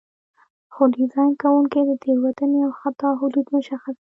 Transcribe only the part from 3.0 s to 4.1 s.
حدود مشخص کوي.